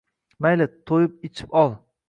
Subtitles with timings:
[0.45, 1.77] Mayli, to’yib ichib ol.